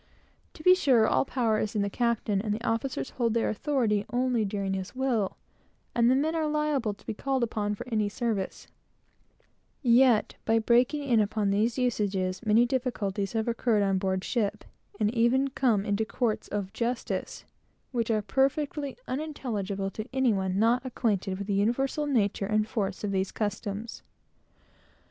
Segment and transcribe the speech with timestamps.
[0.55, 4.03] To be sure, all power is in the captain, and the officers hold their authority
[4.11, 5.37] only during his will;
[5.93, 8.65] and the men are liable to be called upon for any service;
[9.83, 14.63] yet, by breaking in upon these usages, many difficulties have occurred on board ship,
[14.99, 17.45] and even come into courts of justice,
[17.91, 23.03] which are perfectly unintelligible to any one not acquainted with the universal nature and force
[23.03, 24.01] of these customs.